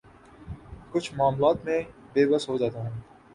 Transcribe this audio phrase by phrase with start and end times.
[0.91, 1.79] کچھ معاملات میں
[2.13, 2.89] بے بس ہو جاتا ہوں